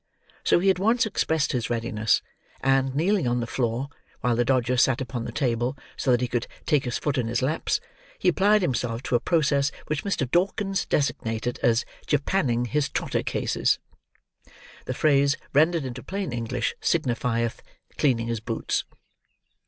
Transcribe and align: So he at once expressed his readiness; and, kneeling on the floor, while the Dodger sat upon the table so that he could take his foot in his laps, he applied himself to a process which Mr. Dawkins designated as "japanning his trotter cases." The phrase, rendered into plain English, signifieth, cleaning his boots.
So 0.43 0.57
he 0.57 0.71
at 0.71 0.79
once 0.79 1.05
expressed 1.05 1.51
his 1.51 1.69
readiness; 1.69 2.23
and, 2.59 2.95
kneeling 2.95 3.27
on 3.27 3.39
the 3.39 3.45
floor, 3.45 3.87
while 4.21 4.35
the 4.35 4.43
Dodger 4.43 4.75
sat 4.75 4.99
upon 4.99 5.25
the 5.25 5.31
table 5.31 5.77
so 5.95 6.09
that 6.09 6.21
he 6.21 6.27
could 6.27 6.47
take 6.65 6.85
his 6.85 6.97
foot 6.97 7.19
in 7.19 7.27
his 7.27 7.43
laps, 7.43 7.79
he 8.17 8.27
applied 8.27 8.63
himself 8.63 9.03
to 9.03 9.15
a 9.15 9.19
process 9.19 9.71
which 9.85 10.03
Mr. 10.03 10.27
Dawkins 10.27 10.87
designated 10.87 11.59
as 11.61 11.85
"japanning 12.07 12.65
his 12.65 12.89
trotter 12.89 13.21
cases." 13.21 13.77
The 14.85 14.95
phrase, 14.95 15.37
rendered 15.53 15.85
into 15.85 16.01
plain 16.01 16.33
English, 16.33 16.73
signifieth, 16.81 17.61
cleaning 17.99 18.25
his 18.25 18.39
boots. 18.39 18.85